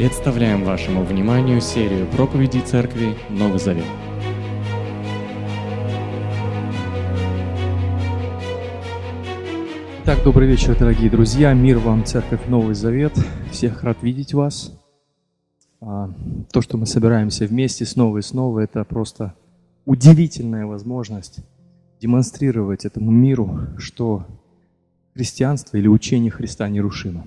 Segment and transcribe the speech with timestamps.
[0.00, 3.84] Представляем вашему вниманию серию проповедей Церкви Новый Завет.
[10.02, 11.52] Итак, добрый вечер, дорогие друзья.
[11.52, 13.12] Мир вам, Церковь Новый Завет.
[13.52, 14.72] Всех рад видеть вас.
[15.82, 16.10] А,
[16.50, 19.34] то, что мы собираемся вместе снова и снова, это просто
[19.84, 21.40] удивительная возможность
[22.00, 24.24] демонстрировать этому миру, что
[25.12, 27.26] христианство или учение Христа нерушимо.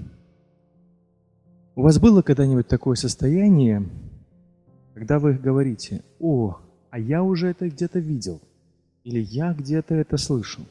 [1.75, 3.89] У вас было когда-нибудь такое состояние,
[4.93, 6.57] когда вы говорите, о,
[6.91, 8.39] а я уже это где-то видел,
[9.03, 10.63] или я где-то это слышал?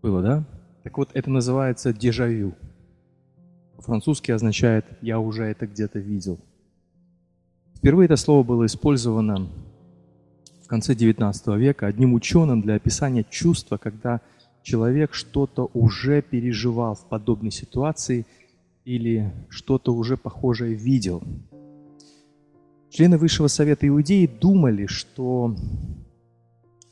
[0.00, 0.44] Было, да?
[0.84, 2.54] Так вот, это называется дежавю.
[3.76, 6.38] По-французски означает «я уже это где-то видел».
[7.74, 9.48] Впервые это слово было использовано
[10.64, 14.22] в конце XIX века одним ученым для описания чувства, когда
[14.62, 18.24] человек что-то уже переживал в подобной ситуации–
[18.86, 21.22] или что-то уже похожее видел.
[22.88, 25.54] Члены Высшего Совета Иудеи думали, что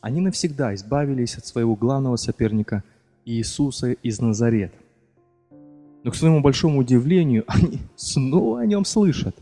[0.00, 2.82] они навсегда избавились от своего главного соперника
[3.24, 4.76] Иисуса из Назарета.
[6.02, 9.36] Но к своему большому удивлению, они снова о нем слышат.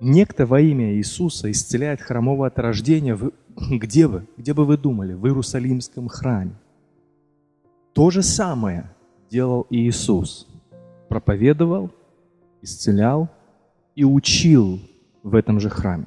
[0.00, 3.16] Некто во имя Иисуса исцеляет хромого от рождения.
[3.16, 3.32] В...
[3.56, 4.26] Где вы?
[4.36, 5.14] Где бы вы думали?
[5.14, 6.54] В Иерусалимском храме.
[7.94, 8.88] То же самое
[9.28, 10.46] делал Иисус
[11.08, 11.90] проповедовал,
[12.62, 13.28] исцелял
[13.94, 14.80] и учил
[15.22, 16.06] в этом же храме.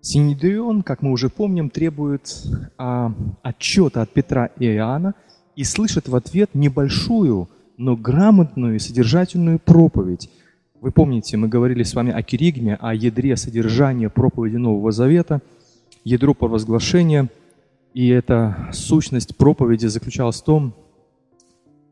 [0.00, 2.42] Синедрион, как мы уже помним, требует
[2.78, 3.12] а,
[3.42, 5.14] отчета от Петра и Иоанна
[5.56, 10.30] и слышит в ответ небольшую, но грамотную и содержательную проповедь.
[10.80, 15.42] Вы помните, мы говорили с вами о Киригме, о ядре содержания проповеди Нового Завета,
[16.02, 17.28] ядро провозглашения,
[17.92, 20.72] и эта сущность проповеди заключалась в том,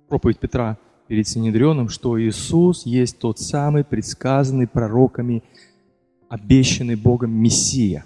[0.09, 5.43] проповедь Петра– перед Синедрионом, что Иисус есть тот самый предсказанный пророками,
[6.29, 8.05] обещанный Богом Мессия.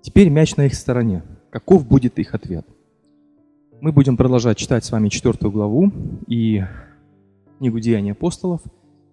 [0.00, 1.22] Теперь мяч на их стороне.
[1.50, 2.64] Каков будет их ответ?
[3.80, 5.92] Мы будем продолжать читать с вами четвертую главу
[6.28, 6.64] и
[7.58, 8.60] книгу Деяний апостолов.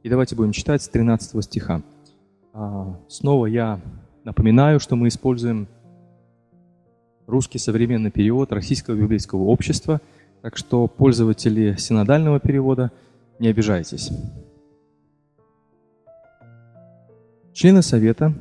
[0.03, 1.81] И давайте будем читать с 13 стиха.
[2.53, 3.81] А, снова я
[4.23, 5.67] напоминаю, что мы используем
[7.25, 9.99] русский современный перевод Российского библейского общества–
[10.41, 12.91] так что пользователи синодального перевода,
[13.39, 14.11] не обижайтесь.
[17.53, 18.33] Члены совета,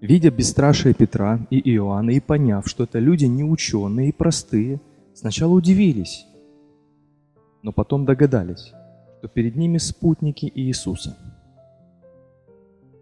[0.00, 4.80] видя бесстрашие Петра и Иоанна и поняв, что это люди неученые и простые,
[5.14, 6.26] сначала удивились,
[7.62, 8.72] но потом догадались,
[9.18, 11.16] что перед ними спутники Иисуса.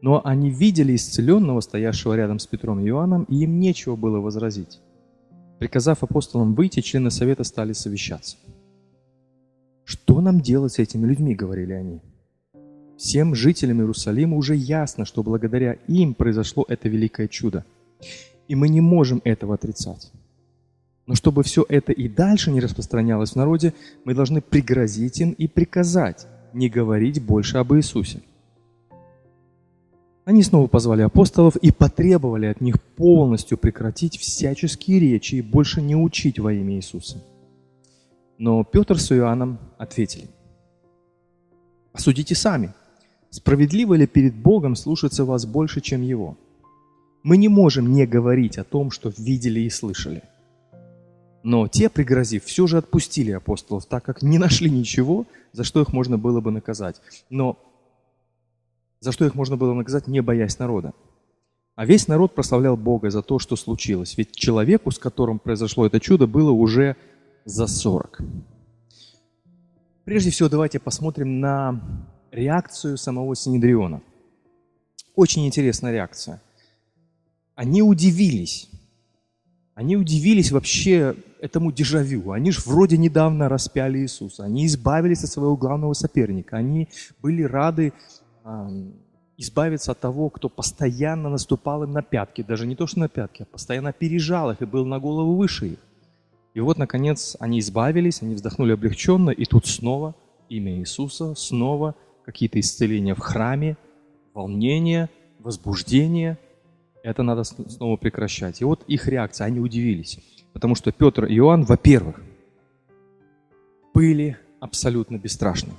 [0.03, 4.81] Но они видели исцеленного, стоявшего рядом с Петром и Иоанном, и им нечего было возразить.
[5.65, 8.37] Приказав апостолам выйти, члены совета стали совещаться.
[9.85, 12.03] «Что нам делать с этими людьми?»– говорили они.
[12.99, 17.65] Всем жителям Иерусалима уже ясно, что благодаря им произошло это великое чудо.
[18.47, 20.13] И мы не можем этого отрицать.
[21.07, 23.73] Но чтобы все это и дальше не распространялось в народе,
[24.05, 28.21] мы должны пригрозить им и приказать не говорить больше об Иисусе.
[30.25, 35.95] Они снова позвали апостолов и потребовали от них полностью прекратить всяческие речи и больше не
[35.95, 37.23] учить во имя Иисуса.
[38.39, 40.29] Но Петр с Иоанном ответили,
[41.93, 42.73] «Посудите сами,
[43.31, 46.39] справедливо ли перед Богом слушаться вас больше, чем Его?
[47.23, 50.23] Мы не можем не говорить о том, что видели и слышали».
[51.43, 55.93] Но те, пригрозив, все же отпустили апостолов, так как не нашли ничего, за что их
[55.93, 56.97] можно было бы наказать.
[57.29, 57.59] Но
[59.05, 60.95] за что их можно было наказать, не боясь народа.
[61.77, 64.17] А весь народ прославлял Бога за то, что случилось.
[64.17, 66.97] Ведь человеку, с которым произошло это чудо, было уже
[67.45, 68.23] за 40.
[70.05, 71.81] Прежде всего, давайте посмотрим на
[72.31, 74.01] реакцию самого Синедриона.
[75.15, 76.41] Очень интересная реакция.
[77.55, 78.71] Они удивились.
[79.75, 82.31] Они удивились вообще этому дежавю.
[82.31, 84.45] Они же вроде недавно распяли Иисуса.
[84.45, 86.57] Они избавились от своего главного соперника.
[86.57, 86.89] Они
[87.21, 87.93] были рады
[89.37, 93.43] избавиться от того, кто постоянно наступал им на пятки, даже не то, что на пятки,
[93.43, 95.79] а постоянно опережал их и был на голову выше их.
[96.55, 100.15] И вот, наконец, они избавились, они вздохнули облегченно, и тут снова
[100.49, 103.77] имя Иисуса, снова какие-то исцеления в храме,
[104.35, 105.11] волнение,
[105.41, 106.39] возбуждение.
[107.03, 108.61] Это надо снова прекращать.
[108.61, 110.21] И вот их реакция, они удивились.
[110.53, 112.23] Потому что Петр и Иоанн, во-первых,
[113.93, 115.73] были абсолютно бесстрашны.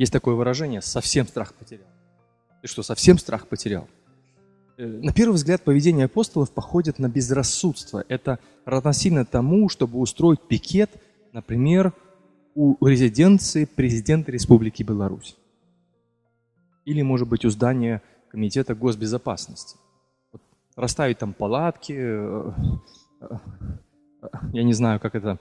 [0.00, 1.84] Есть такое выражение «совсем страх потерял».
[2.62, 3.86] Ты что, совсем страх потерял?
[4.78, 8.02] Э, на первый взгляд, поведение апостолов походит на безрассудство.
[8.08, 10.90] Это равносильно тому, чтобы устроить пикет,
[11.34, 11.92] например,
[12.54, 15.36] у резиденции президента Республики Беларусь.
[16.86, 18.00] Или, может быть, у здания
[18.30, 19.76] Комитета госбезопасности.
[20.32, 20.40] Вот
[20.76, 22.52] расставить там палатки, э,
[23.20, 23.36] э,
[24.54, 25.38] я не знаю, как это,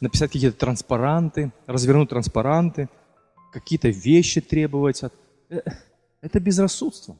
[0.00, 2.88] написать какие-то транспаранты, развернуть транспаранты,
[3.52, 5.02] какие-то вещи требовать.
[5.02, 5.14] От...
[6.20, 7.16] Это безрассудство.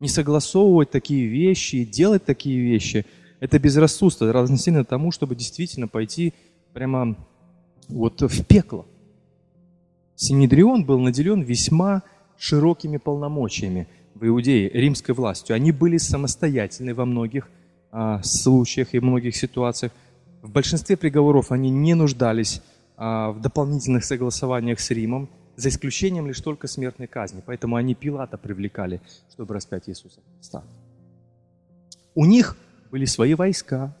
[0.00, 3.06] Не согласовывать такие вещи и делать такие вещи–
[3.42, 6.32] это безрассудство, равносильно тому, чтобы действительно пойти
[6.72, 7.16] прямо
[7.88, 8.86] вот в пекло.
[10.14, 12.02] Синедрион был наделен весьма
[12.38, 15.56] широкими полномочиями в Иудее, римской властью.
[15.56, 17.50] Они были самостоятельны во многих
[17.90, 19.90] а, случаях и многих ситуациях.
[20.40, 22.62] В большинстве приговоров они не нуждались
[22.96, 27.42] в дополнительных согласованиях с Римом, за исключением лишь только смертной казни.
[27.44, 29.00] Поэтому они Пилата привлекали,
[29.30, 30.62] чтобы распять Иисуса Христа.
[32.14, 32.56] У них
[32.90, 33.94] были свои войска,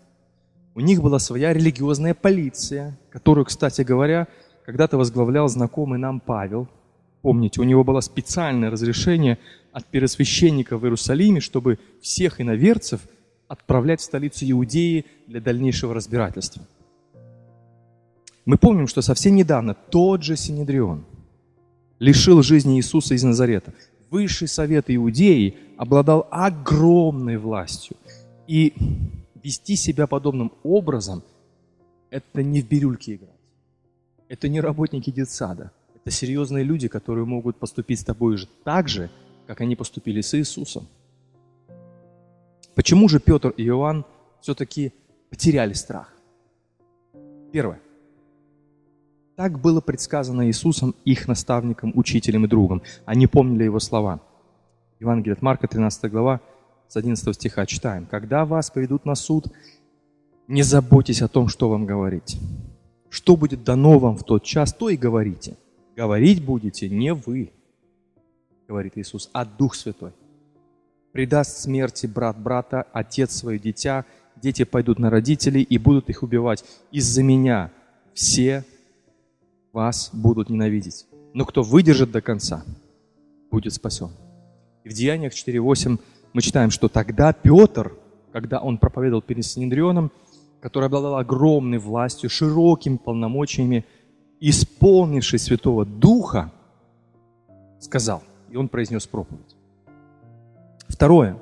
[0.74, 4.26] у них была своя религиозная полиция, которую, кстати говоря,
[4.64, 6.68] когда-то возглавлял знакомый нам Павел.
[7.20, 9.38] Помните, у него было специальное разрешение
[9.72, 13.00] от первосвященника в Иерусалиме, чтобы всех иноверцев
[13.48, 16.62] отправлять в столицу Иудеи для дальнейшего разбирательства.
[18.44, 21.04] Мы помним, что совсем недавно тот же Синедрион
[21.98, 23.72] лишил жизни Иисуса из Назарета.
[24.10, 27.96] Высший совет Иудеи обладал огромной властью.
[28.48, 28.74] И
[29.42, 31.22] вести себя подобным образом–
[32.10, 33.30] это не в бирюльке играть.
[34.28, 35.70] Это не работники детсада.
[35.94, 39.08] Это серьезные люди, которые могут поступить с тобой же так же,
[39.46, 40.88] как они поступили с Иисусом.
[42.74, 44.04] Почему же Петр и Иоанн
[44.40, 44.92] все-таки
[45.30, 46.12] потеряли страх?
[47.52, 47.80] Первое.
[49.36, 52.82] Так было предсказано Иисусом, их наставником, учителем и другом.
[53.06, 54.20] Они помнили его слова.
[55.00, 56.40] Евангелие от Марка, 13 глава,
[56.88, 58.06] с 11 стиха читаем.
[58.06, 59.46] «Когда вас поведут на суд,
[60.48, 62.38] не заботьтесь о том, что вам говорить.
[63.08, 65.56] Что будет дано вам в тот час, то и говорите.
[65.96, 67.52] Говорить будете не вы,
[68.68, 70.12] говорит Иисус, а Дух Святой.
[71.12, 74.04] Предаст смерти брат брата, отец свое дитя,
[74.36, 76.64] дети пойдут на родителей и будут их убивать.
[76.90, 77.70] Из-за меня
[78.14, 78.64] все
[79.72, 81.06] вас будут ненавидеть.
[81.32, 82.62] Но кто выдержит до конца,
[83.50, 84.10] будет спасен.
[84.84, 85.98] И в Деяниях 4.8
[86.32, 87.92] мы читаем, что тогда Петр,
[88.32, 90.10] когда он проповедовал перед Синедрионом,
[90.60, 93.84] который обладал огромной властью, широкими полномочиями,
[94.40, 96.52] исполнивший Святого Духа,
[97.80, 99.56] сказал, и он произнес проповедь.
[100.88, 101.40] Второе.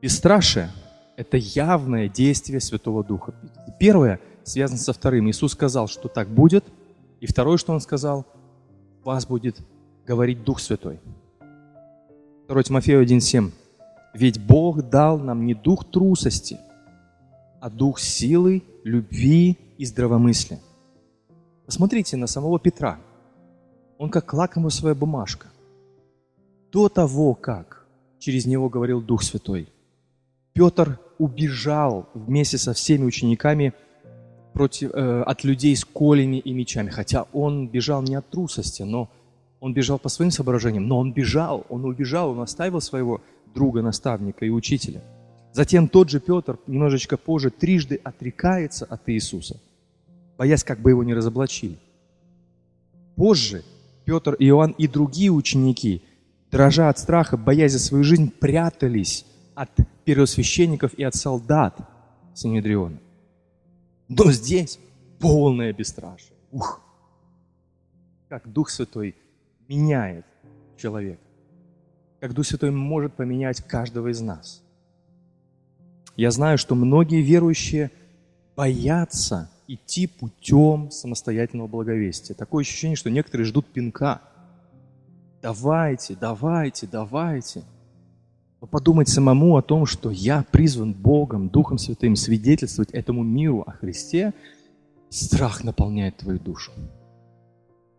[0.00, 0.70] Бесстрашие–
[1.16, 3.34] это явное действие Святого Духа.
[3.78, 5.28] Первое связано со вторым.
[5.28, 6.64] Иисус сказал, что так будет.
[7.20, 8.26] И второе, что Он сказал,
[9.04, 9.60] вас будет
[10.06, 11.00] говорить Дух Святой.
[12.48, 13.52] 2 Тимофею 1,7.
[14.14, 16.58] Ведь Бог дал нам не дух трусости,
[17.60, 20.58] а дух силы, любви и здравомыслия.
[21.66, 22.98] Посмотрите на самого Петра.
[23.98, 25.48] Он как лакомая бумажка
[26.72, 27.86] до того, как
[28.18, 29.68] через него говорил Дух Святой.
[30.52, 33.74] Петр убежал вместе со всеми учениками
[34.52, 36.90] против, э, от людей с колями и мечами.
[36.90, 39.08] Хотя он бежал не от трусости, но
[39.60, 40.86] он бежал по своим соображениям.
[40.86, 43.20] Но он бежал, он убежал, он оставил своего
[43.54, 45.02] друга, наставника и учителя.
[45.52, 49.60] Затем тот же Петр немножечко позже трижды отрекается от Иисуса,
[50.36, 51.78] боясь, как бы его не разоблачили.
[53.16, 53.64] Позже
[54.04, 56.02] Петр, Иоанн и другие ученики
[56.50, 59.70] дрожа от страха, боясь за свою жизнь, прятались от
[60.04, 61.76] первосвященников и от солдат
[62.34, 62.98] Синедриона.
[64.08, 64.78] Но здесь
[65.18, 66.36] полное бесстрашие.
[66.50, 66.80] Ух!
[68.28, 69.14] Как Дух Святой
[69.68, 70.26] меняет
[70.76, 71.22] человека.
[72.20, 74.62] Как Дух Святой может поменять каждого из нас.
[76.16, 77.90] Я знаю, что многие верующие
[78.56, 82.34] боятся идти путем самостоятельного благовестия.
[82.34, 84.22] Такое ощущение, что некоторые ждут пинка–
[85.40, 87.62] Давайте, давайте, давайте.
[88.60, 94.34] Подумать самому о том, что я призван Богом, Духом Святым свидетельствовать этому миру о Христе,
[95.10, 96.72] страх наполняет твою душу.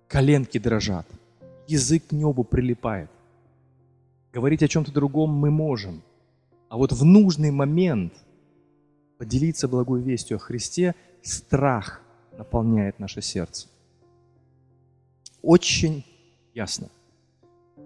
[0.07, 1.07] Коленки дрожат,
[1.67, 3.09] язык к небу прилипает.
[4.33, 6.01] Говорить о чем-то другом мы можем,
[6.67, 8.13] а вот в нужный момент
[9.17, 12.01] поделиться благой вестью о Христе, страх
[12.37, 13.67] наполняет наше сердце.
[15.41, 16.05] Очень
[16.53, 16.89] ясно.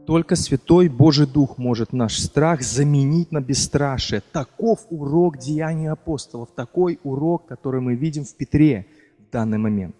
[0.06, 4.22] Только Святой Божий Дух может наш страх заменить на бесстрашие.
[4.32, 8.86] Таков урок деяний апостолов, такой урок, который мы видим в Петре
[9.18, 9.96] в данный момент.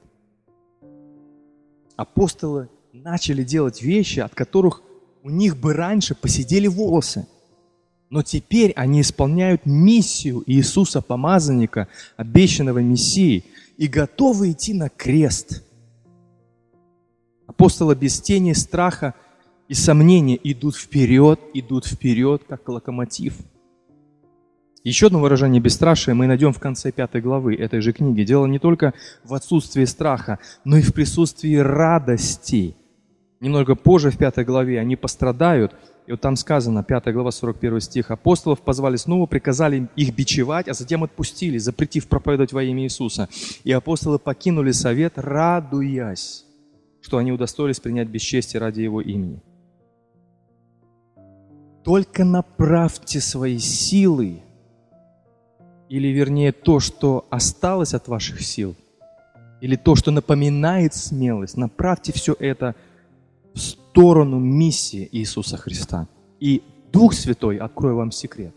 [1.96, 4.82] Апостолы начали делать вещи, от которых
[5.24, 7.26] у них бы раньше посидели волосы.
[8.10, 13.46] Но теперь они исполняют миссию Иисуса Помазанника, обещанного Мессии,
[13.78, 15.64] и готовы идти на крест
[17.48, 19.14] Апостолы без тени страха
[19.74, 23.34] и сомнения идут вперед, идут вперед, как локомотив.
[24.84, 28.22] Еще одно выражение бесстрашия мы найдем в конце пятой главы этой же книги.
[28.24, 32.76] Дело не только в отсутствии страха, но и в присутствии радости.
[33.40, 35.74] Немного позже в пятой главе они пострадают,
[36.06, 40.76] и вот там сказано, 5 глава, 41 стих, «Апостолов позвали снова, приказали их бичевать, а
[40.76, 43.28] затем отпустили, запретив проповедовать во имя Иисуса.
[43.64, 46.46] И апостолы покинули совет, радуясь,
[47.02, 49.42] что они удостоились принять бесчестие ради Его имени».
[51.84, 54.42] Только направьте свои силы,
[55.90, 58.76] или вернее то, что осталось от ваших сил,
[59.62, 62.76] или то, что напоминает смелость, направьте все это
[63.54, 66.08] в сторону миссии Иисуса Христа.
[66.40, 68.56] И Дух Святой, открою вам секрет,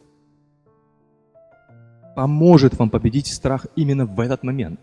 [2.15, 4.81] поможет вам победить страх именно в этот момент.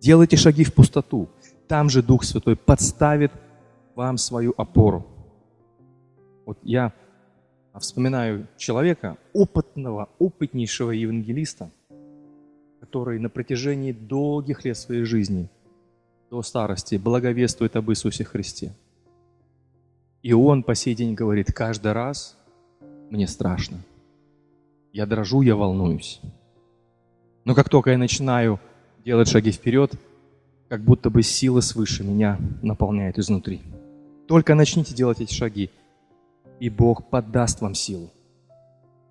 [0.00, 1.28] Делайте шаги в пустоту.
[1.68, 3.32] Там же Дух Святой подставит
[3.94, 5.06] вам свою опору.
[6.50, 6.92] Вот я
[7.78, 11.70] вспоминаю человека, опытного, опытнейшего евангелиста,
[12.80, 15.48] который на протяжении долгих лет своей жизни–
[16.30, 18.72] до старости благовествует об Иисусе Христе.
[20.22, 22.36] И он по сей день говорит, каждый раз
[23.10, 23.78] мне страшно.
[24.92, 26.20] Я дрожу, я волнуюсь.
[27.44, 28.60] Но как только я начинаю
[29.04, 29.92] делать шаги вперед,
[30.68, 33.60] как будто бы сила свыше меня наполняет изнутри.
[34.28, 35.70] Только начните делать эти шаги,
[36.60, 38.10] и Бог подаст вам силу.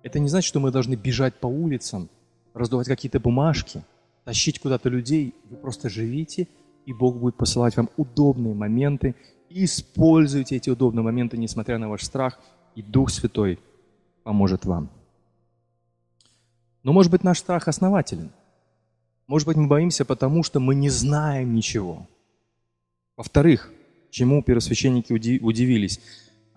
[0.02, 2.08] Это не значит, что мы должны бежать по улицам,
[2.54, 3.84] раздувать какие-то бумажки,
[4.24, 5.34] тащить куда-то людей.
[5.50, 6.48] Вы просто живите–
[6.86, 9.14] и Бог будет посылать вам удобные моменты.
[9.48, 12.40] И используйте эти удобные моменты, несмотря на ваш страх,
[12.74, 13.58] и Дух Святой
[14.22, 14.90] поможет вам.
[16.82, 18.30] Но может быть наш страх основателен.
[19.26, 22.08] Может быть мы боимся, потому что мы не знаем ничего.
[23.16, 23.70] Во-вторых,
[24.10, 26.00] чему первосвященники удивились?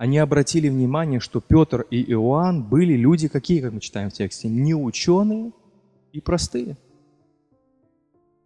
[0.04, 4.50] Они обратили внимание, что Петр и Иоанн были люди какие, как мы читаем в тексте,
[4.50, 5.54] не ученые
[6.12, 6.76] и простые.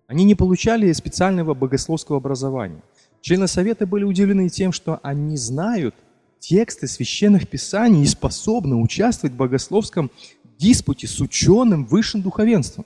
[0.06, 2.84] Они не получали специального богословского образования.
[3.22, 5.96] Члены Совета были удивлены тем, что они знают
[6.38, 10.12] тексты священных писаний и способны участвовать в богословском
[10.60, 12.86] диспуте с ученым высшим духовенством.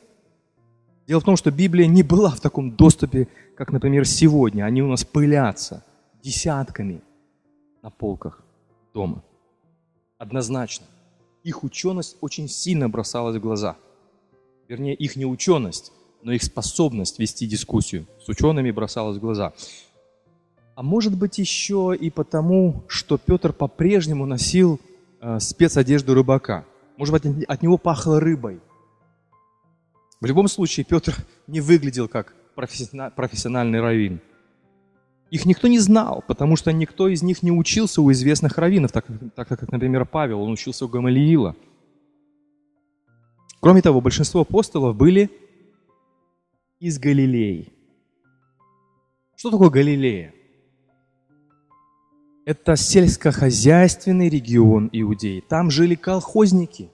[1.10, 4.64] Дело в том, что Библия не была в таком доступе, как, например, сегодня.
[4.64, 5.84] Они у нас пылятся
[6.24, 7.02] десятками
[7.84, 8.41] на полках
[8.94, 9.24] дома.
[10.18, 10.86] Однозначно.
[11.44, 13.78] Их ученость очень сильно бросалась в глаза.
[14.68, 15.92] Вернее, их неученость
[16.24, 19.54] но их способность вести дискуссию с учеными бросалась в глаза.
[20.76, 24.80] А может быть еще и потому, что Петр по-прежнему носил
[25.20, 26.66] э, спецодежду рыбака.
[26.98, 28.60] Может быть, от него пахло рыбой.
[30.20, 31.16] В любом случае, Петр
[31.48, 34.22] не выглядел как профессиональный раввин.
[35.32, 39.06] Их никто не знал, потому что никто из них не учился у известных раввинов, так,
[39.34, 41.56] так как, например, Павел, он учился у Гамалиила.
[43.62, 45.32] Кроме того, большинство апостолов были
[46.82, 47.72] из Галилеи.
[49.38, 50.34] Что такое Галилея?
[52.46, 55.40] Это сельскохозяйственный регион Иудеи.
[55.48, 56.90] Там жили колхозники,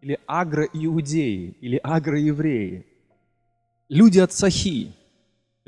[0.00, 2.86] или агроиудеи, или агроевреи.
[3.88, 4.92] Люди от Сахи,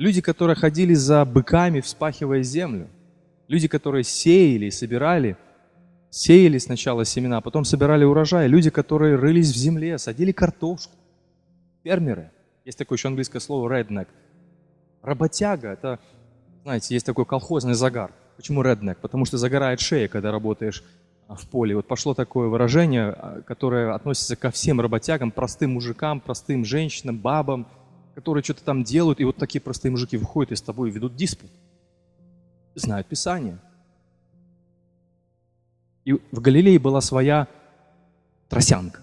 [0.00, 2.88] люди, которые ходили за быками, вспахивая землю.
[3.48, 5.36] Люди, которые сеяли и собирали,
[6.08, 8.48] сеяли сначала семена, потом собирали урожай.
[8.48, 10.94] Люди, которые рылись в земле, садили картошку.
[11.84, 12.30] Фермеры–
[12.64, 14.06] есть такое еще английское слово redneck.
[15.02, 15.98] Работяга– это,
[16.62, 18.10] знаете, есть такой колхозный загар.
[18.36, 18.96] Почему redneck?
[19.02, 20.82] Потому что загорает шея, когда работаешь
[21.28, 21.76] а, в поле.
[21.76, 27.66] Вот пошло такое выражение, а, которое относится ко всем работягам, простым мужикам, простым женщинам, бабам,
[28.20, 31.50] которые что-то там делают, и вот такие простые мужики выходят и с тобой ведут диспут.
[32.74, 33.58] Знают Писание.
[36.04, 37.48] И в Галилее была своя
[38.48, 39.00] тросянка.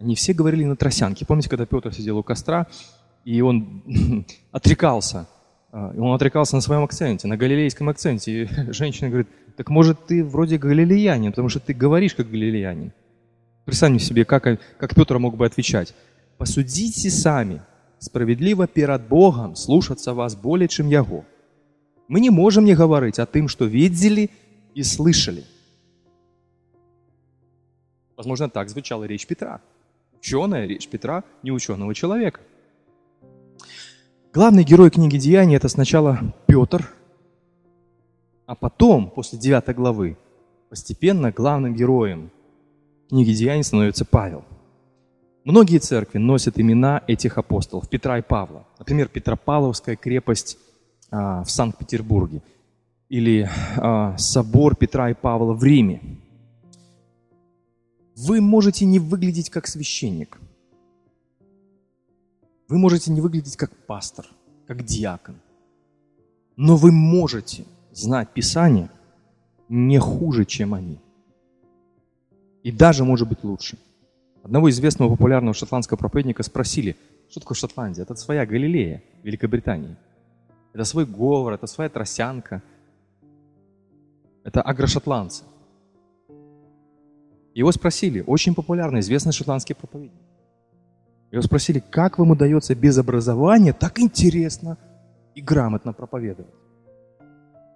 [0.00, 1.26] Они все говорили на тросянке.
[1.26, 2.66] Помните, когда Петр сидел у костра,
[3.24, 3.82] и он
[4.52, 5.26] отрекался.
[5.72, 8.42] А, он отрекался на своем акценте, на галилейском акценте.
[8.42, 12.92] И женщина говорит, так может ты вроде галилеянин, потому что ты говоришь как галилеянин.
[13.64, 14.44] Представьте себе, как,
[14.78, 15.94] как Петр мог бы отвечать.
[16.38, 17.60] Посудите сами,
[17.98, 21.24] справедливо перед Богом слушаться вас более, чем Яго.
[22.08, 24.30] Мы не можем не говорить о том, что видели
[24.74, 25.44] и слышали.
[28.16, 29.60] Возможно, так звучала речь Петра.
[30.18, 32.40] Ученая речь Петра, не ученого человека.
[34.32, 36.92] Главный герой книги Деяний– это сначала Петр,
[38.46, 40.16] а потом, после 9 главы,
[40.68, 42.30] постепенно главным героем
[43.08, 44.44] книги Деяний становится Павел.
[45.48, 48.66] Многие церкви носят имена этих апостолов, Петра и Павла.
[48.78, 50.58] Например, Петропавловская крепость
[51.10, 52.42] а, в Санкт-Петербурге
[53.08, 56.02] или а, собор Петра и Павла в Риме,
[58.14, 60.38] вы можете не выглядеть как священник.
[62.68, 64.26] Вы можете не выглядеть как пастор,
[64.66, 65.36] как диакон.
[66.56, 68.90] Но вы можете знать Писание
[69.70, 70.98] не хуже, чем они.
[72.62, 73.78] И даже, может быть, лучше.
[74.42, 76.96] Одного известного популярного шотландского проповедника спросили,
[77.28, 78.02] что такое Шотландия?
[78.02, 79.96] Это своя Галилея, Великобритании.
[80.72, 82.62] Это свой говор, это своя тросянка.
[84.44, 85.44] Это агрошотландцы.
[87.54, 90.22] Его спросили, очень популярный, известный шотландский проповедник.
[91.30, 94.78] Его спросили, как вам удается без образования так интересно
[95.34, 96.54] и грамотно проповедовать?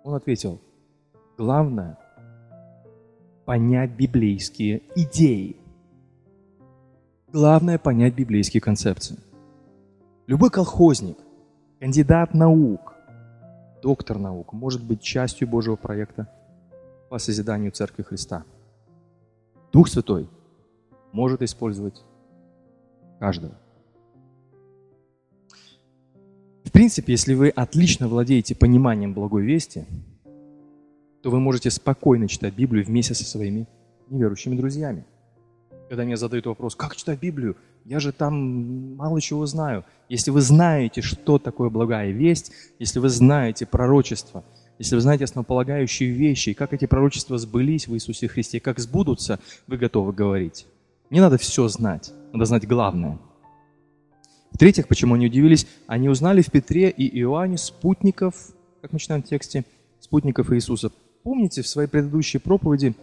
[0.05, 0.61] Он ответил,
[1.37, 1.99] главное–
[3.45, 5.57] понять библейские идеи.
[7.33, 9.17] Главное– понять библейские концепции.
[10.27, 11.17] Любой колхозник,
[11.81, 12.93] кандидат наук,
[13.83, 16.29] доктор наук может быть частью Божьего проекта
[17.09, 18.45] по созиданию Церкви Христа.
[19.73, 20.29] Дух Святой
[21.13, 22.05] может использовать
[23.19, 23.55] каждого.
[26.65, 29.87] В принципе, если вы отлично владеете пониманием благой вести,
[31.23, 33.67] то вы можете спокойно читать Библию вместе со своими
[34.11, 35.07] неверующими друзьями.
[35.93, 39.85] Когда мне задают вопрос, как читать Библию, я же там мало чего знаю.
[40.09, 44.43] Если вы знаете, что такое благая весть, если вы знаете пророчество,
[44.79, 49.39] если вы знаете основополагающие вещи, и как эти пророчества сбылись в Иисусе Христе, как сбудутся,
[49.67, 50.67] вы готовы говорить.
[51.11, 53.19] Не надо все знать, надо знать главное.
[54.53, 55.67] В-третьих, почему они удивились?
[55.87, 58.35] Они узнали в Петре и Иоанне спутников,
[58.81, 59.67] как мы читаем в тексте,
[60.01, 60.91] спутников Иисуса.
[61.23, 62.95] Помните, в своей предыдущей проповеди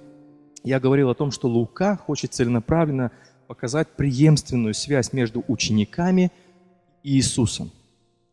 [0.64, 3.12] я говорил о том, что Лука хочет целенаправленно
[3.48, 6.32] показать преемственную связь между учениками
[7.04, 7.72] и Иисусом.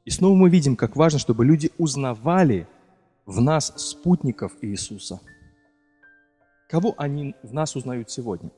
[0.05, 2.69] И снова мы видим, как важно, чтобы люди узнавали
[3.25, 5.21] в нас спутников Иисуса.
[6.69, 8.51] Кого они в нас узнают сегодня?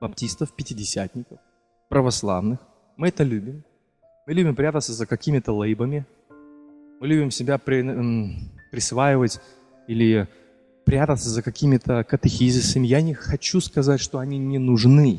[0.00, 1.38] Баптистов, пятидесятников,
[1.88, 2.60] православных.
[2.96, 3.64] Мы это любим.
[4.26, 6.04] Мы любим прятаться за какими-то лейбами.
[7.00, 7.82] Мы любим себя при,
[8.70, 9.40] присваивать
[9.86, 10.28] или
[10.86, 12.86] прятаться за какими-то катехизисами.
[12.86, 15.18] Я не хочу сказать, что они не нужны.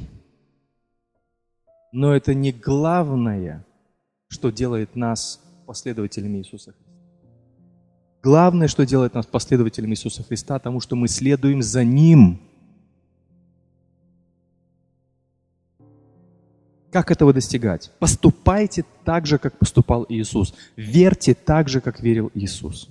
[1.91, 3.65] Но это не главное,
[4.30, 6.91] что делает нас последователями Иисуса Христа.
[8.23, 12.39] Главное, что делает нас последователями Иисуса Христа, тому, что мы следуем за Ним.
[16.91, 17.91] Как этого достигать?
[17.99, 20.53] Поступайте так же, как поступал Иисус.
[20.77, 22.89] Верьте так же, как верил Иисус.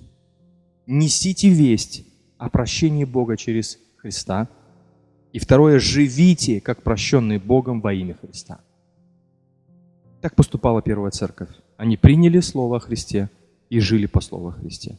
[0.85, 2.05] Несите весть
[2.37, 4.47] о прощении Бога через Христа.
[5.33, 8.59] И второе, живите, как прощенные Богом во имя Христа.
[10.21, 11.49] Так поступала первая церковь.
[11.77, 13.29] Они приняли Слово о Христе
[13.69, 14.97] и жили по Слову о Христе.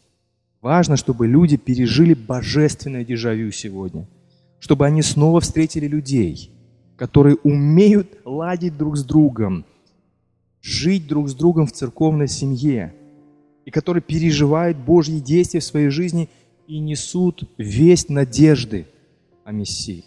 [0.60, 4.08] Важно, чтобы люди пережили божественное дежавю сегодня.
[4.58, 6.50] Чтобы они снова встретили людей,
[6.96, 9.64] которые умеют ладить друг с другом,
[10.60, 12.94] жить друг с другом в церковной семье,
[13.64, 16.28] и которые переживают Божьи действия в своей жизни
[16.68, 18.86] и несут весть надежды
[19.44, 20.04] о Мессии.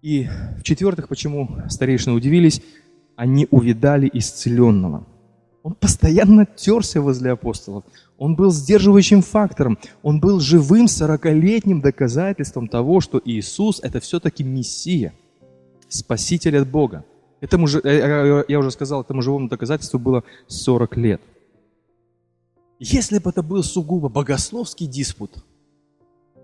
[0.00, 0.28] И
[0.58, 2.62] в-четвертых, почему старейшины удивились,
[3.16, 5.06] они увидали исцеленного.
[5.62, 7.84] Он постоянно терся возле апостолов.
[8.16, 9.78] Он был сдерживающим фактором.
[10.02, 15.12] Он был живым сорокалетним доказательством того, что Иисус– это все-таки Мессия,
[15.88, 17.04] Спаситель от Бога.
[17.40, 21.20] Этому же, э, э, я уже сказал, этому живому доказательству было 40 лет.
[22.80, 25.44] Если бы это был сугубо богословский диспут,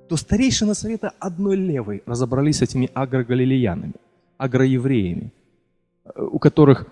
[0.08, 3.94] то старейшины совета одной левой разобрались с этими агрогалилеянами,
[4.38, 5.32] агроевреями,
[6.04, 6.86] э, у которых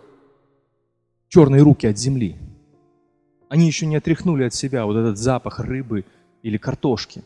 [1.28, 2.36] черные руки от земли–
[3.54, 6.04] они еще не отряхнули от себя вот этот запах рыбы
[6.42, 7.22] или картошки.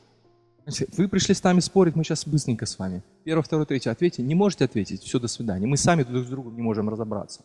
[0.98, 3.02] Вы пришли с нами спорить, мы сейчас быстренько с вами.
[3.24, 3.90] Первое, второе, третье.
[3.90, 4.22] Ответьте.
[4.22, 5.02] Не можете ответить?
[5.02, 5.66] Все, до свидания.
[5.66, 7.40] Мы сами друг с другом не можем разобраться.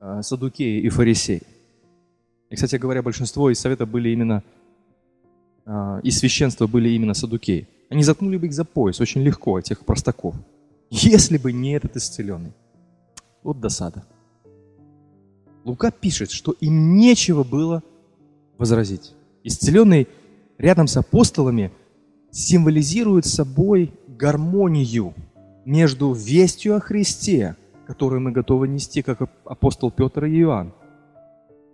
[0.00, 1.42] А, садукеи и фарисеи.
[2.52, 4.42] И, кстати говоря, большинство из совета были именно,
[5.64, 7.66] а, из священства были именно садукеи.
[7.88, 10.34] Они заткнули бы их за пояс очень легко, этих простаков.
[10.90, 12.52] Если бы не этот исцеленный.
[13.42, 14.04] Вот досада.
[15.64, 17.82] Лука пишет, что им нечего было
[18.58, 19.14] возразить.
[19.44, 20.06] Исцеленный
[20.58, 21.72] рядом с апостолами
[22.30, 25.14] символизирует собой гармонию
[25.64, 30.74] между вестью о Христе, которую мы готовы нести, как апостол Петр и Иоанн,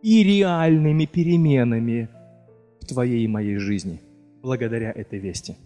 [0.03, 2.09] и реальными переменами
[2.81, 4.01] в твоей и моей жизни
[4.43, 5.57] благодаря этой вести.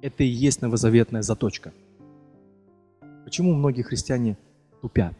[0.00, 1.72] Это и есть новозаветная заточка.
[3.24, 4.36] Почему многие христиане
[4.80, 5.14] тупят?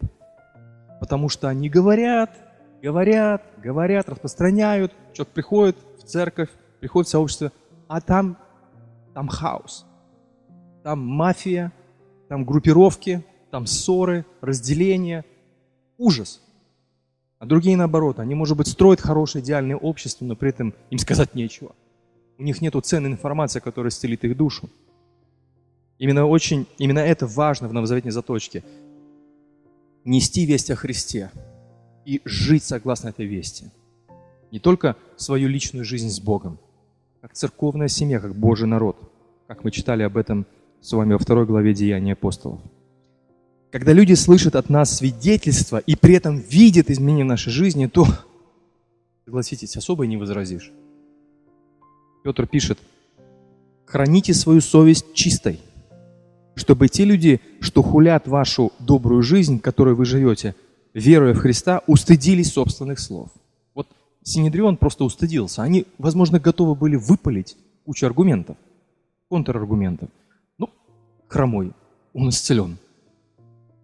[1.01, 2.37] Потому что они говорят,
[2.83, 4.93] говорят, говорят, распространяют.
[5.13, 6.49] Человек приходит в церковь,
[6.81, 7.53] приходит в сообщество,
[7.89, 8.37] а там,
[9.15, 9.87] там хаос.
[10.83, 11.73] Там мафия,
[12.29, 15.25] там группировки, там ссоры, разделения,
[15.97, 16.41] ужас.
[17.43, 21.35] А другие наоборот, они, может быть, строят хорошее идеальное общество, но при этом им сказать
[21.35, 21.75] нечего.
[22.39, 24.71] У них нет ценной информации, которая стелит их душу.
[25.99, 28.63] Именно, очень, именно это важно в новозаветной заточке.
[30.05, 31.33] Нести весть о Христе
[32.05, 33.73] и жить согласно этой вести.
[34.53, 36.61] Не только свою личную жизнь с Богом,
[37.23, 38.97] как церковная семья, как Божий народ,
[39.49, 40.47] как мы читали об этом
[40.81, 42.61] с вами во второй главе Деяния апостолов.
[43.73, 48.07] Когда люди слышат от нас свидетельства и при этом видят изменения в нашей жизни, то,
[49.25, 50.71] согласитесь, особо и не возразишь.
[52.23, 52.79] Петр пишет,
[53.87, 55.59] храните свою совесть чистой,
[56.55, 60.55] чтобы те люди, что хулят вашу добрую жизнь, которой вы живете,
[60.93, 63.31] веруя в Христа, устыдились собственных слов.
[63.75, 63.89] Вот
[64.23, 65.63] Синедрион просто устыдился.
[65.63, 67.57] Они, возможно, готовы были выпалить
[67.87, 68.59] кучу аргументов,
[69.31, 70.11] контраргументов.
[70.59, 70.69] Ну,
[71.27, 71.73] хромой,
[72.13, 72.77] он исцелен.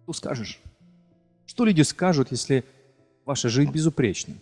[0.09, 0.59] Что скажешь?
[1.45, 2.65] Что люди скажут, если
[3.25, 4.33] ваша жизнь безупречна?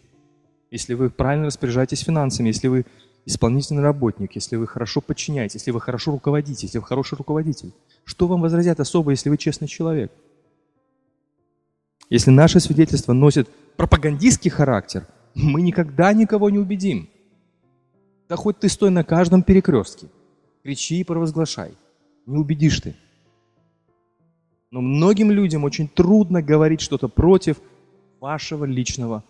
[0.71, 2.85] Если вы правильно распоряжаетесь финансами, если вы
[3.25, 7.73] исполнительный работник, если вы хорошо подчиняетесь, если вы хорошо руководите, если вы хороший руководитель.
[8.05, 10.09] Что вам возразят особо, если вы честный человек?
[12.09, 17.09] Если наше свидетельство носит пропагандистский характер, мы никогда никого не убедим.
[18.29, 20.07] Да хоть ты стой на каждом перекрестке,
[20.63, 21.73] кричи и провозглашай.
[22.25, 22.95] Не убедишь ты.
[24.69, 27.57] Но многим людям очень трудно говорить что-то против
[28.19, 29.23] вашего личного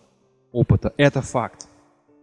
[0.51, 0.93] опыта.
[0.97, 1.67] Это факт.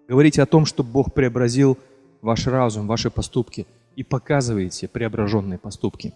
[0.08, 1.78] Говорите о том, что Бог преобразил
[2.22, 6.12] ваш разум, ваши поступки и показываете преображенные поступки.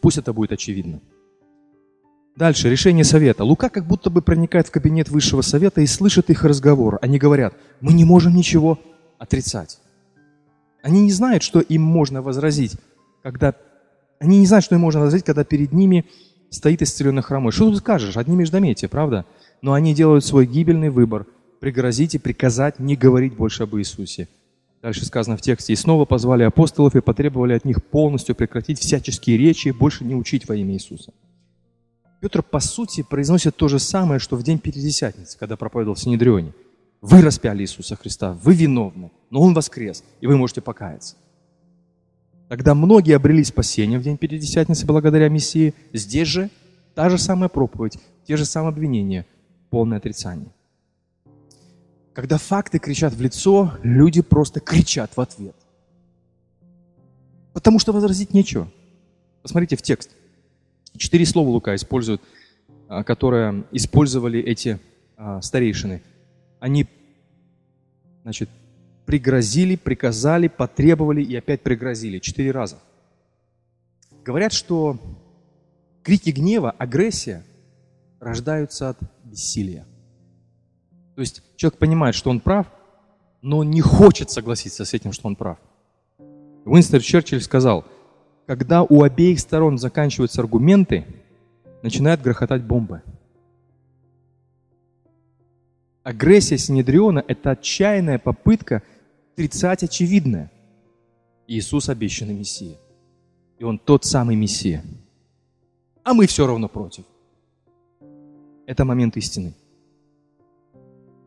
[0.00, 1.00] Пусть это будет очевидно.
[2.36, 3.44] Дальше, решение совета.
[3.44, 6.98] Лука как будто бы проникает в кабинет высшего совета и слышит их разговор.
[7.02, 8.78] Они говорят, мы не можем ничего
[9.18, 9.80] отрицать.
[10.82, 12.76] Они не знают, что им можно возразить,
[13.22, 13.54] когда...
[14.20, 16.04] Они не знают, что им можно возразить, когда перед ними
[16.50, 17.52] стоит исцеленный хромой.
[17.52, 18.16] Что тут скажешь?
[18.16, 19.24] Одни междометия, правда?
[19.62, 21.26] Но они делают свой гибельный выбор–
[21.60, 24.28] пригрозить и приказать не говорить больше об Иисусе.
[24.82, 29.36] Дальше сказано в тексте, «И снова позвали апостолов и потребовали от них полностью прекратить всяческие
[29.36, 31.12] речи и больше не учить во имя Иисуса».
[32.20, 36.52] Петр, по сути, произносит то же самое, что в день Пятидесятницы, когда проповедовал в Синедрионе.
[37.00, 41.16] Вы распяли Иисуса Христа, вы виновны, но Он воскрес, и вы можете покаяться.
[42.50, 45.72] Тогда многие обрели спасение в день Пятидесятницы благодаря Мессии.
[45.92, 46.50] Здесь же
[46.96, 49.24] та же самая проповедь, те же самые обвинения,
[49.70, 50.48] полное отрицание.
[52.12, 55.54] Когда факты кричат в лицо, люди просто кричат в ответ.
[57.52, 58.68] Потому что возразить нечего.
[59.42, 60.10] Посмотрите в текст.
[60.96, 62.20] Четыре слова Лука используют,
[62.88, 64.80] а, которые использовали эти
[65.16, 66.02] а, старейшины.
[66.58, 66.88] Они,
[68.24, 68.50] значит,
[69.10, 72.20] пригрозили, приказали, потребовали и опять пригрозили.
[72.20, 72.78] Четыре раза.
[74.24, 74.98] Говорят, что
[76.04, 77.42] крики гнева, агрессия
[78.20, 79.84] рождаются от бессилия.
[81.16, 82.68] То есть человек понимает, что он прав,
[83.42, 85.58] но он не хочет согласиться с этим, что он прав.
[86.64, 87.84] Уинстон Черчилль сказал,
[88.46, 91.04] когда у обеих сторон заканчиваются аргументы,
[91.82, 93.02] начинают грохотать бомбы.
[96.04, 98.84] Агрессия Синедриона– это отчаянная попытка
[99.40, 100.50] отрицать очевидное.
[101.46, 102.76] Иисус– обещанный Мессия.
[103.58, 104.84] И Он тот самый Мессия.
[106.04, 107.04] А мы все равно против.
[108.66, 109.54] Это момент истины.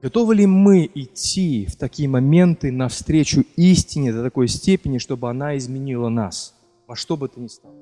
[0.01, 6.09] Готовы ли мы идти в такие моменты навстречу истине до такой степени, чтобы она изменила
[6.09, 6.53] нас,
[6.85, 7.75] во что бы то ни стало?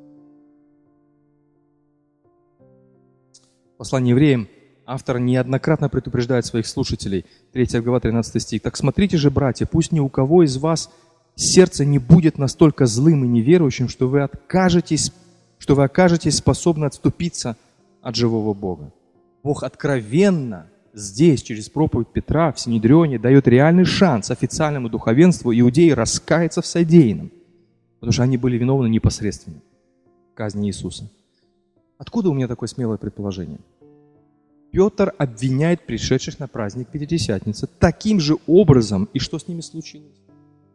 [3.78, 4.48] Послание евреям
[4.92, 7.26] автор неоднократно предупреждает своих слушателей.
[7.54, 8.62] 3 глава, 13 стих.
[8.62, 10.92] «Так смотрите же, братья, пусть ни у кого из вас
[11.36, 15.14] сердце не будет настолько злым и неверующим, что вы откажетесь,
[15.58, 17.56] что вы окажетесь способны отступиться
[18.02, 18.92] от живого Бога.
[19.44, 26.62] Бог откровенно здесь, через проповедь Петра в Синедрионе, дает реальный шанс официальному духовенству иудеи раскаяться
[26.62, 27.32] в содеянном,
[28.00, 29.62] потому что они были виновны непосредственно
[30.34, 31.10] в казни Иисуса.
[31.98, 33.60] Откуда у меня такое смелое предположение?
[34.72, 40.22] Петр обвиняет пришедших на праздник Пятидесятницы таким же образом, и что с ними случилось?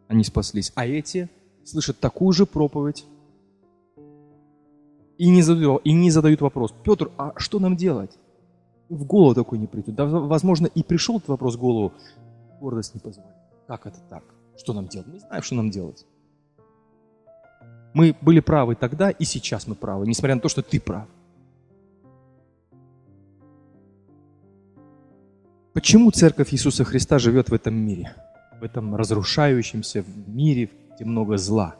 [0.09, 0.73] Они спаслись.
[0.75, 1.29] А эти
[1.65, 3.05] слышат такую же проповедь
[5.19, 8.19] и не задают, и не задают вопрос, Петр, а что нам делать?
[8.89, 9.95] в голову такой не придет.
[9.95, 11.93] Да, возможно, и пришел этот вопрос в голову,
[12.61, 13.35] гордость не позволит.
[13.67, 14.25] Как это так?
[14.57, 15.09] Что нам делать?
[15.09, 16.07] Мы знаем, что нам делать.
[17.95, 21.09] Мы были правы тогда, и сейчас мы правы, несмотря на то, что ты прав.
[25.77, 28.15] Почему Церковь Иисуса Христа живет в этом мире?
[28.59, 31.77] В этом разрушающемся мире, где много зла.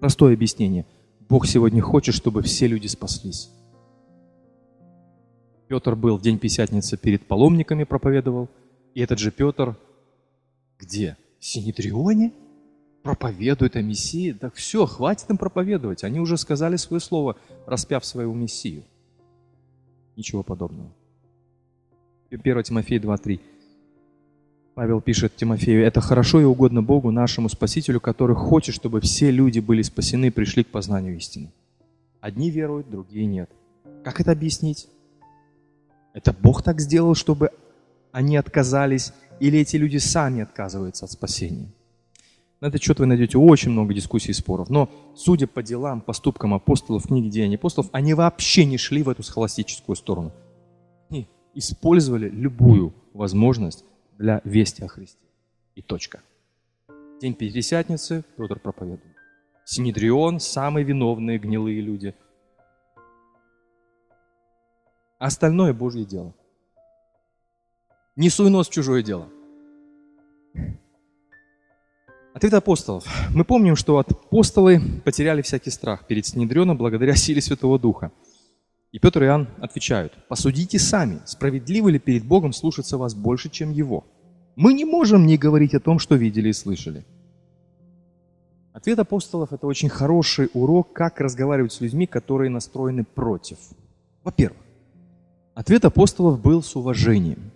[0.00, 0.86] Простое объяснение.
[1.28, 3.48] Бог сегодня хочет, чтобы все люди спаслись.
[5.68, 8.48] Петр был в день Пятидесятницы перед паломниками проповедовал,
[8.92, 9.76] и этот же Петр
[10.80, 11.16] где?
[11.38, 12.32] В Синедрионе?
[13.04, 14.32] Проповедует о Мессии?
[14.32, 16.02] Так все, хватит им проповедовать.
[16.02, 17.36] Они уже сказали свое слово,
[17.68, 18.82] распяв своего Мессию.
[20.16, 20.90] Ничего подобного.
[22.30, 23.40] 1 Тимофея 2.3.
[24.74, 29.58] Павел пишет Тимофею, «Это хорошо и угодно Богу, нашему Спасителю, который хочет, чтобы все люди
[29.58, 31.50] были спасены и пришли к познанию истины».
[32.20, 33.50] Одни веруют, другие нет.
[34.04, 34.88] Как это объяснить?
[36.12, 37.50] Это Бог так сделал, чтобы
[38.12, 41.72] они отказались, или эти люди сами отказываются от спасения?
[42.60, 44.70] На этот счет вы найдете очень много дискуссий и споров.
[44.70, 49.24] Но, судя по делам, поступкам апостолов книге «Деяния апостолов», они вообще не шли в эту
[49.24, 50.32] схоластическую сторону.
[51.60, 53.84] Использовали любую возможность
[54.18, 55.26] для вести о Христе.
[55.74, 56.20] И точка.
[57.20, 59.16] День Пятидесятницы Петр проповедует.
[59.64, 62.14] Синедрион– самые виновные гнилые люди–
[65.20, 66.34] Остальное Божье дело.
[68.16, 69.28] Не суй нос в чужое дело.
[72.32, 73.04] Ответ апостолов.
[73.34, 78.12] Мы помним, что апостолы потеряли всякий страх перед Снедрионом благодаря силе Святого Духа.
[78.92, 83.70] И Петр и Иоанн отвечают, посудите сами, справедливо ли перед Богом слушаться вас больше, чем
[83.70, 84.04] Его?
[84.56, 87.04] Мы не можем не говорить о том, что видели и слышали.
[88.72, 93.58] Ответ апостолов– это очень хороший урок, как разговаривать с людьми, которые настроены против.
[94.24, 94.60] Во-первых,
[95.60, 97.50] Ответ апостолов был с уважением.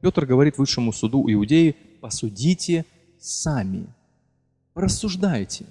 [0.00, 2.86] Петр говорит высшему суду Иудеи, посудите
[3.18, 3.86] сами,
[4.74, 5.66] рассуждайте.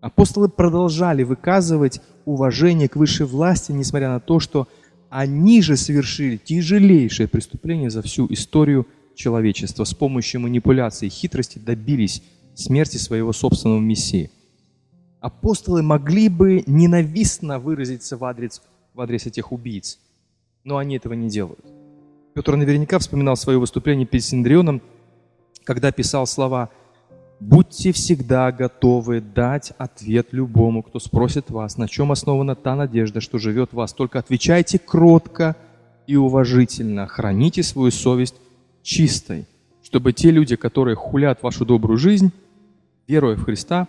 [0.00, 4.68] Апостолы продолжали выказывать уважение к высшей власти, несмотря на то, что
[5.10, 9.84] они же совершили тяжелейшее преступление за всю историю человечества.
[9.84, 12.22] С помощью манипуляций и хитрости добились
[12.54, 14.30] смерти своего собственного Мессии.
[15.20, 18.62] Апостолы могли бы ненавистно выразиться в адрес,
[18.94, 19.98] в адрес этих убийц–
[20.68, 21.64] но они этого не делают.
[22.34, 24.82] Петр наверняка вспоминал свое выступление перед Синдрионом,
[25.64, 26.68] когда писал слова
[27.40, 33.38] «Будьте всегда готовы дать ответ любому, кто спросит вас, на чем основана та надежда, что
[33.38, 33.92] живет в вас.
[33.92, 35.54] Только отвечайте кротко
[36.08, 38.34] и уважительно, храните свою совесть
[38.82, 39.46] чистой,
[39.82, 42.32] чтобы те люди, которые хулят вашу добрую жизнь,
[43.06, 43.86] веруя в Христа,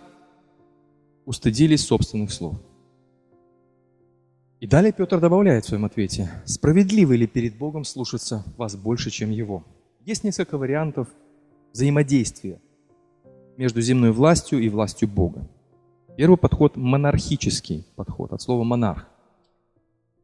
[1.26, 2.56] устыдились собственных слов».
[4.60, 9.32] И далее Петр добавляет в своем ответе, справедливо ли перед Богом слушаться вас больше, чем
[9.32, 9.64] Его?
[10.06, 11.08] Есть несколько вариантов
[11.72, 12.60] взаимодействия
[13.60, 15.46] между земной властью и властью Бога.
[16.16, 19.06] Первый подход– монархический подход, от слова «монарх».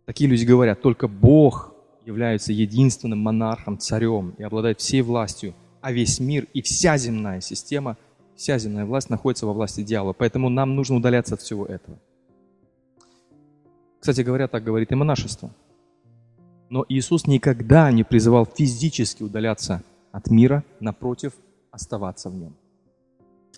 [0.05, 1.73] Такие люди говорят, только Бог
[2.05, 7.97] является единственным монархом, царем и обладает всей властью, а весь мир и вся земная система,
[8.37, 10.13] вся земная власть находится во власти дьявола.
[10.13, 11.97] Поэтому нам нужно удаляться от всего этого.
[13.99, 15.51] Кстати говоря, так говорит и монашество.
[16.69, 21.33] Но Иисус никогда не призывал физически удаляться от мира, напротив,
[21.71, 22.55] оставаться в нем,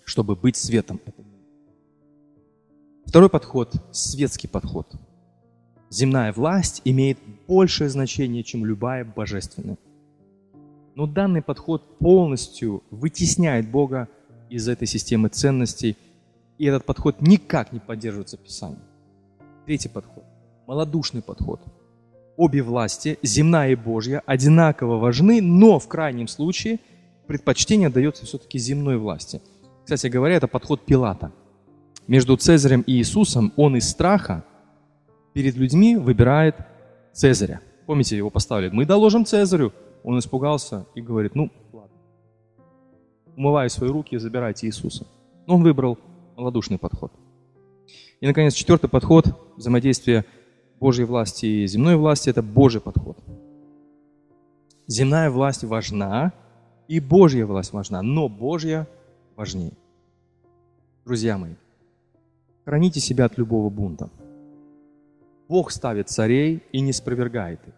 [0.08, 1.00] чтобы быть светом.
[3.04, 4.90] Второй подход– светский подход.
[5.90, 9.76] Земная власть имеет большее значение, чем любая божественная.
[10.94, 14.08] Но данный подход полностью вытесняет Бога
[14.48, 15.96] из этой системы ценностей,
[16.56, 18.82] и этот подход никак не поддерживается Писанием.
[19.66, 20.24] Третий подход–
[20.66, 21.60] малодушный подход.
[22.38, 26.80] Обе власти, земная и Божья, одинаково важны, но в крайнем случае
[27.26, 29.42] предпочтение дается все-таки земной власти.
[29.88, 31.32] Кстати говоря, это подход Пилата.
[32.06, 34.44] Между Цезарем и Иисусом он из страха
[35.32, 36.56] перед людьми выбирает
[37.14, 37.62] Цезаря.
[37.86, 39.72] Помните, его поставили, мы доложим Цезарю.
[40.04, 41.96] Он испугался и говорит, ну, ладно.
[43.34, 45.06] Умываю свои руки и забирайте Иисуса.
[45.46, 45.98] Но он выбрал
[46.36, 47.10] малодушный подход.
[48.20, 49.24] И, наконец, четвертый подход–
[49.56, 50.26] взаимодействие
[50.78, 53.16] Божьей власти и земной власти– это Божий подход.
[54.86, 56.34] Земная власть важна,
[56.88, 58.86] и Божья власть важна, но Божья
[59.38, 59.72] важнее.
[61.06, 61.54] Друзья мои,
[62.66, 64.10] храните себя от любого бунта.
[65.48, 67.74] Бог ставит царей и не спровергает их.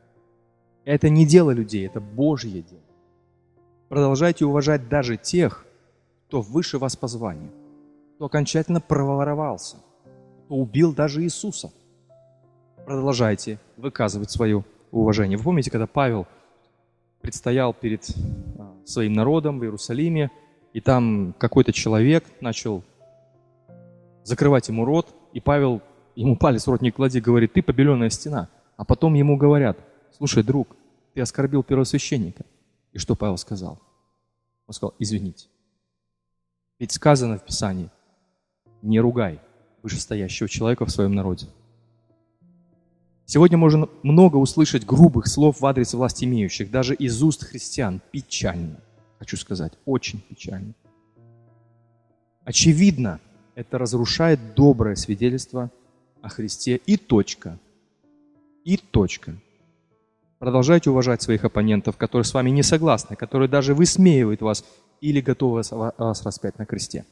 [0.84, 2.80] Это не дело людей, это Божье дело.
[3.88, 5.64] Продолжайте уважать даже тех,
[6.26, 7.52] кто выше вас по званию,
[8.16, 9.76] кто окончательно проворовался,
[10.46, 11.70] кто убил даже Иисуса–
[12.90, 15.38] продолжайте выказывать свое уважение.
[15.38, 16.26] Вы помните, когда Павел
[17.20, 18.04] предстоял перед
[18.58, 20.30] а, своим народом в Иерусалиме,
[20.72, 22.84] и там какой-то человек начал
[24.24, 25.82] закрывать ему рот, и Павел
[26.14, 28.48] ему палец в рот не клади, говорит, ты побеленная стена.
[28.76, 29.78] А потом ему говорят,
[30.16, 30.76] слушай, друг,
[31.14, 32.44] ты оскорбил первосвященника.
[32.92, 33.80] И что Павел сказал?
[34.66, 35.48] Он сказал, извините.
[36.78, 37.90] Ведь сказано в Писании,
[38.82, 39.40] не ругай
[39.82, 41.46] вышестоящего человека в своем народе.
[43.26, 48.00] Сегодня можно много услышать грубых слов в адрес власти имеющих, даже из уст христиан.
[48.10, 48.80] Печально,
[49.20, 50.72] хочу сказать, очень печально.
[52.44, 53.20] Очевидно,
[53.54, 55.70] это разрушает доброе свидетельство
[56.22, 57.58] о Христе и точка.
[58.64, 59.34] И точка.
[60.38, 64.64] Продолжайте уважать своих оппонентов, которые с вами не согласны, которые даже высмеивают вас
[65.02, 67.04] или готовы вас распять на кресте.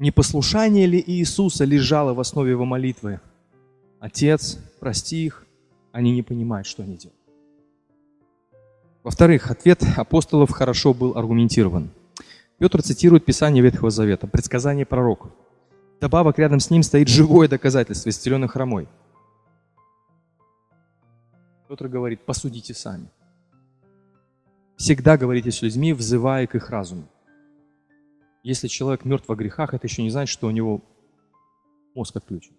[0.00, 3.20] Непослушание ли Иисуса лежало в основе его молитвы?
[4.00, 5.46] Отец, прости их,
[5.92, 7.25] они не понимают, что они делают.
[9.06, 11.90] Во-вторых, ответ апостолов хорошо был аргументирован.
[12.58, 15.30] Петр цитирует Писание Ветхого Завета, предсказание пророков.
[16.00, 18.88] Добавок рядом с ним стоит живое доказательство, исцеленный хромой–
[21.68, 23.08] Петр говорит, посудите сами.
[24.76, 27.08] Всегда говорите с людьми, взывая к их разуму.
[28.42, 30.80] Если человек мертв во грехах, это еще не значит, что у него
[31.94, 32.54] мозг отключен.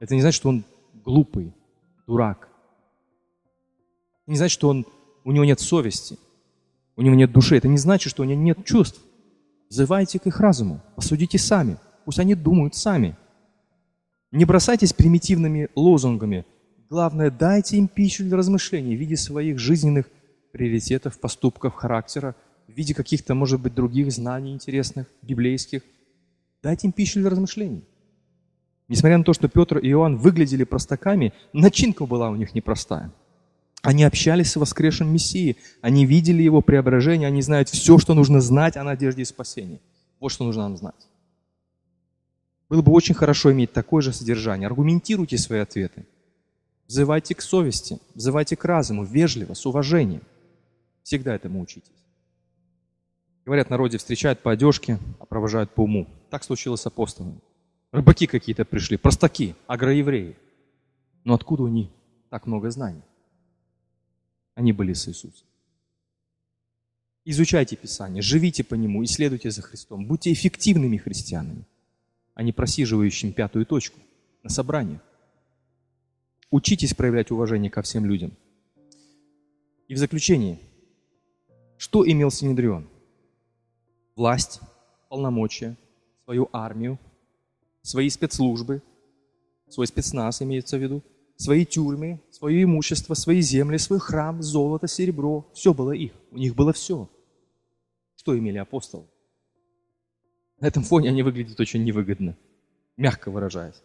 [0.00, 0.64] Это не значит, что он
[1.04, 1.54] глупый,
[2.06, 2.48] дурак.
[4.26, 4.86] Это не значит, что он,
[5.24, 6.18] у него нет совести,
[6.96, 7.56] у него нет души.
[7.56, 9.00] Это не значит, что у него нет чувств.
[9.70, 11.78] Взывайте к их разуму, посудите сами.
[12.04, 13.16] Пусть они думают сами.
[14.30, 16.44] Не бросайтесь примитивными лозунгами–
[16.88, 20.08] Главное, дайте им пищу для размышлений в виде своих жизненных
[20.52, 22.36] приоритетов, поступков, характера,
[22.68, 25.82] в виде каких-то, может быть, других знаний интересных, библейских.
[26.62, 27.82] Дайте им пищу для размышлений.
[28.88, 33.10] Несмотря на то, что Петр и Иоанн выглядели простаками, начинка была у них непростая.
[33.86, 38.76] Они общались с воскресшим Мессией, они видели его преображение, они знают все, что нужно знать
[38.76, 39.80] о надежде и спасении.
[40.18, 41.06] Вот что нужно нам знать.
[42.68, 44.66] Было бы очень хорошо иметь такое же содержание.
[44.66, 46.04] Аргументируйте свои ответы.
[46.88, 50.22] Взывайте к совести, взывайте к разуму, вежливо, с уважением.
[51.04, 52.02] Всегда этому учитесь.
[53.44, 56.08] Говорят, народе встречают по одежке, а провожают по уму.
[56.30, 57.38] Так случилось с апостолами.
[57.92, 60.36] Рыбаки какие-то пришли, простаки, агроевреи.
[61.22, 61.86] Но откуда у них
[62.30, 63.02] так много знаний?
[64.56, 65.46] Они были с Иисусом.
[67.26, 70.06] Изучайте Писание, живите по нему, исследуйте за Христом.
[70.06, 71.64] Будьте эффективными христианами,
[72.34, 74.00] а не просиживающим пятую точку
[74.42, 75.02] на собраниях.
[76.50, 78.32] Учитесь проявлять уважение ко всем людям.
[79.88, 80.58] И в заключение,
[81.76, 82.88] что имел Синедрион?
[84.14, 84.60] Власть,
[85.10, 85.76] полномочия,
[86.24, 86.98] свою армию,
[87.82, 88.80] свои спецслужбы,
[89.68, 91.02] свой спецназ имеется в виду,
[91.36, 95.46] свои тюрьмы, свое имущество, свои земли, свой храм, золото, серебро.
[95.52, 96.12] Все было их.
[96.30, 97.08] У них было все.
[98.16, 99.04] Что имели апостолы?
[100.60, 102.36] На этом фоне они выглядят очень невыгодно,
[102.96, 103.82] мягко выражаясь.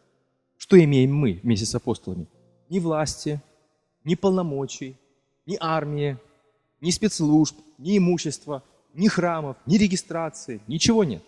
[0.57, 2.27] Что имеем мы вместе с апостолами?
[2.71, 3.41] ни власти,
[4.05, 4.95] ни полномочий,
[5.45, 6.17] ни армии,
[6.79, 11.21] ни спецслужб, ни имущества, ни храмов, ни регистрации, ничего нет.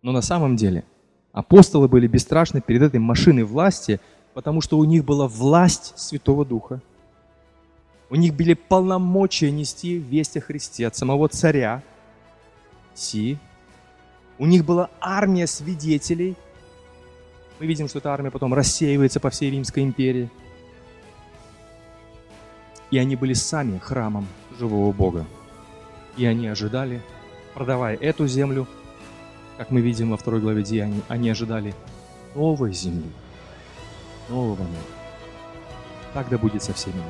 [0.00, 0.84] Но на самом деле
[1.32, 4.00] апостолы были бесстрашны перед этой машиной власти,
[4.34, 6.80] потому что у них была власть Святого Духа.
[8.10, 11.82] У них были полномочия нести весть о Христе от самого царя.
[12.94, 13.38] Си.
[14.38, 16.36] У них была армия свидетелей–
[17.62, 20.28] мы видим, что эта армия потом рассеивается по всей Римской империи.
[22.90, 24.26] И они были сами храмом
[24.58, 25.24] живого Бога.
[26.16, 27.00] И они ожидали,
[27.54, 28.66] продавая эту землю,
[29.58, 31.72] как мы видим во второй главе Деяний, они ожидали
[32.34, 33.12] новой земли,
[34.28, 34.82] нового мира.
[36.14, 37.02] Так да будет со всеми.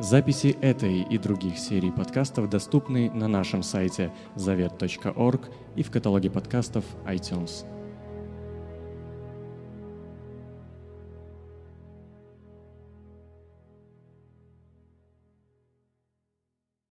[0.00, 6.84] Записи этой и других серий подкастов доступны на нашем сайте завет.орг и в каталоге подкастов
[7.04, 7.66] iTunes.